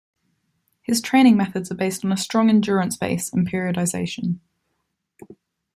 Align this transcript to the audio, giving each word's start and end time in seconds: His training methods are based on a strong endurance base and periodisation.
His 0.81 0.99
training 0.99 1.37
methods 1.37 1.71
are 1.71 1.75
based 1.75 2.03
on 2.03 2.11
a 2.11 2.17
strong 2.17 2.49
endurance 2.49 2.97
base 2.97 3.31
and 3.31 3.47
periodisation. 3.47 4.39